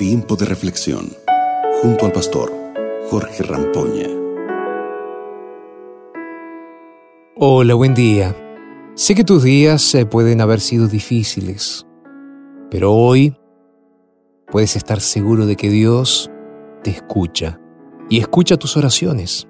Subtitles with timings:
[0.00, 1.14] Tiempo de reflexión
[1.82, 2.50] junto al pastor
[3.10, 4.08] Jorge Rampoña.
[7.36, 8.34] Hola, buen día.
[8.94, 11.86] Sé que tus días eh, pueden haber sido difíciles,
[12.70, 13.36] pero hoy
[14.50, 16.30] puedes estar seguro de que Dios
[16.82, 17.60] te escucha
[18.08, 19.48] y escucha tus oraciones.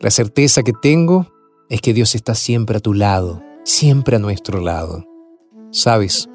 [0.00, 1.28] La certeza que tengo
[1.68, 5.04] es que Dios está siempre a tu lado, siempre a nuestro lado.
[5.70, 6.28] Sabes,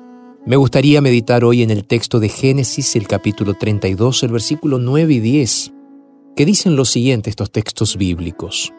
[0.45, 5.14] me gustaría meditar hoy en el texto de Génesis, el capítulo 32, el versículo 9
[5.14, 5.73] y 10,
[6.36, 8.73] que dicen lo siguiente estos textos bíblicos.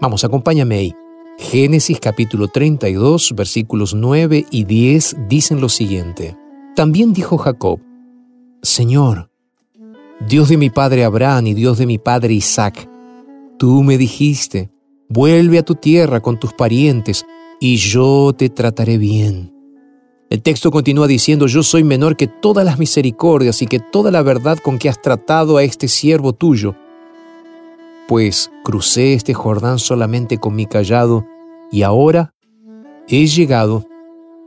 [0.00, 0.94] Vamos, acompáñame ahí.
[1.38, 6.36] Génesis capítulo 32, versículos 9 y 10 dicen lo siguiente.
[6.76, 7.80] También dijo Jacob,
[8.62, 9.30] Señor,
[10.28, 12.86] Dios de mi padre Abraham y Dios de mi padre Isaac,
[13.58, 14.70] tú me dijiste,
[15.08, 17.24] vuelve a tu tierra con tus parientes,
[17.58, 19.59] y yo te trataré bien.
[20.30, 24.22] El texto continúa diciendo, yo soy menor que todas las misericordias y que toda la
[24.22, 26.76] verdad con que has tratado a este siervo tuyo,
[28.06, 31.26] pues crucé este Jordán solamente con mi callado
[31.72, 32.32] y ahora
[33.08, 33.84] he llegado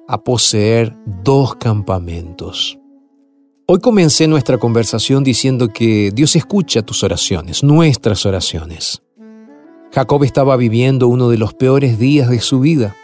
[0.08, 2.80] a poseer dos campamentos.
[3.68, 9.04] Hoy comencé nuestra conversación diciendo que Dios escucha tus oraciones, nuestras oraciones.
[9.92, 12.96] Jacob estaba viviendo uno de los peores días de su vida.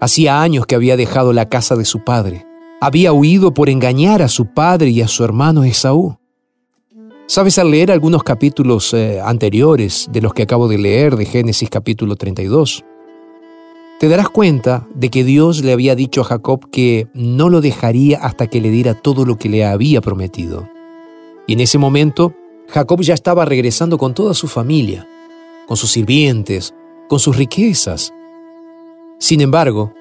[0.00, 2.46] Hacía años que había dejado la casa de su padre.
[2.80, 6.18] Había huido por engañar a su padre y a su hermano Esaú.
[7.26, 11.70] Sabes, al leer algunos capítulos eh, anteriores de los que acabo de leer de Génesis
[11.70, 12.84] capítulo 32,
[13.98, 18.18] te darás cuenta de que Dios le había dicho a Jacob que no lo dejaría
[18.18, 20.68] hasta que le diera todo lo que le había prometido.
[21.46, 22.34] Y en ese momento,
[22.68, 25.08] Jacob ya estaba regresando con toda su familia
[25.66, 26.74] con sus sirvientes,
[27.08, 28.14] con sus riquezas.
[29.18, 29.92] Sin embargo,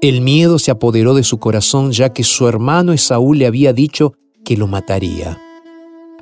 [0.00, 4.14] el miedo se apoderó de su corazón ya que su hermano Esaú le había dicho
[4.44, 5.40] que lo mataría.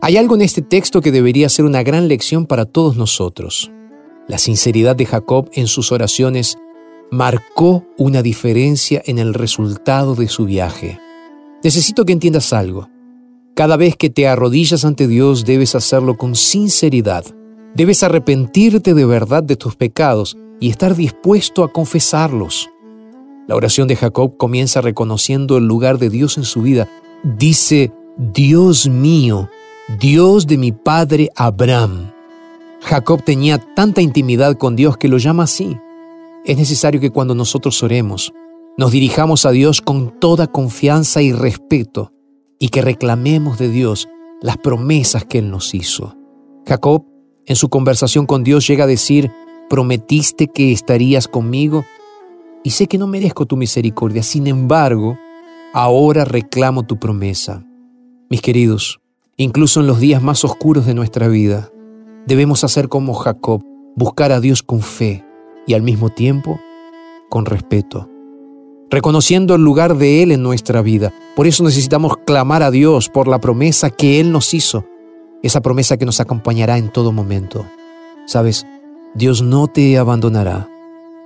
[0.01, 3.71] Hay algo en este texto que debería ser una gran lección para todos nosotros.
[4.29, 6.59] La sinceridad de Jacob en sus oraciones
[7.11, 10.99] marcó una diferencia en el resultado de su viaje.
[11.63, 12.89] Necesito que entiendas algo.
[13.55, 17.25] Cada vez que te arrodillas ante Dios debes hacerlo con sinceridad
[17.75, 22.71] Debes arrepentirte de verdad de tus pecados y estar dispuesto a confesarlos.
[23.47, 26.89] La oración de Jacob comienza reconociendo el lugar de Dios en su vida.
[27.23, 29.51] Dice, Dios mío,
[30.01, 32.13] Dios de mi padre Abraham.
[32.81, 35.77] Jacob tenía tanta intimidad con Dios que lo llama así.
[36.47, 38.33] Es necesario que cuando nosotros oremos,
[38.79, 42.11] nos dirijamos a Dios con toda confianza y respeto
[42.59, 44.09] y que reclamemos de Dios
[44.41, 46.17] las promesas que Él nos hizo.
[46.67, 47.05] Jacob
[47.47, 49.31] en su conversación con Dios llega a decir,
[49.75, 51.85] prometiste que estarías conmigo
[52.63, 55.19] y sé que no merezco tu misericordia, sin embargo,
[55.73, 57.67] ahora reclamo tu promesa.
[58.31, 59.01] Mis queridos,
[59.37, 61.73] incluso en los días más oscuros de nuestra vida,
[62.25, 63.65] debemos hacer como Jacob,
[63.97, 65.25] buscar a Dios con fe
[65.67, 66.61] y al mismo tiempo
[67.29, 68.09] con respeto,
[68.91, 71.13] reconociendo el lugar de Él en nuestra vida.
[71.35, 74.85] Por eso necesitamos clamar a Dios por la promesa que Él nos hizo
[75.43, 77.67] esa promesa que nos acompañará en todo momento.
[78.27, 78.65] Sabes,
[79.15, 80.69] Dios no te abandonará.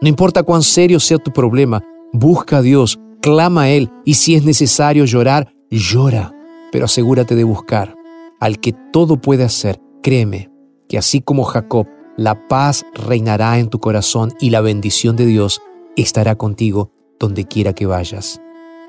[0.01, 1.83] No importa cuán serio sea tu problema,
[2.13, 6.35] busca a Dios, clama a Él y si es necesario llorar, llora,
[6.71, 7.97] pero asegúrate de buscar
[8.41, 9.81] al que todo puede hacer.
[10.03, 10.51] Créeme
[10.89, 15.61] que así como Jacob, la paz reinará en tu corazón y la bendición de Dios
[15.97, 18.41] estará contigo donde quiera que vayas.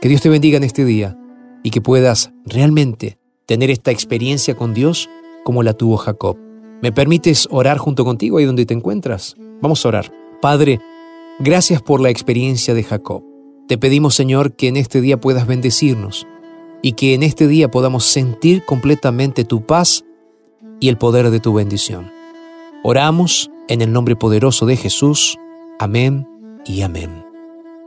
[0.01, 1.17] Que Dios te bendiga en este día
[1.63, 5.09] y que puedas realmente tener esta experiencia con Dios
[5.43, 6.37] como la tuvo Jacob.
[6.81, 9.35] ¿Me permites orar junto contigo ahí donde te encuentras?
[9.61, 10.13] Vamos a orar.
[10.41, 10.79] Padre,
[11.39, 13.23] gracias por la experiencia de Jacob.
[13.67, 16.25] Te pedimos, Señor, que en este día puedas bendecirnos
[16.81, 20.05] y que en este día podamos sentir completamente tu paz
[20.79, 22.11] y el poder de tu bendición.
[22.83, 25.37] Oramos en el nombre poderoso de Jesús.
[25.79, 26.27] Amén
[26.65, 27.25] y amén.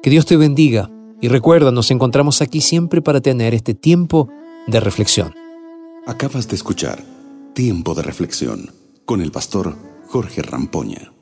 [0.03, 0.91] Que Dios te bendiga
[1.23, 4.29] y recuerda, nos encontramos aquí siempre para tener este tiempo
[4.67, 5.35] de reflexión.
[6.07, 7.03] Acabas de escuchar
[7.55, 9.77] Tiempo de reflexión con el pastor
[10.09, 11.13] Jorge Rampoña.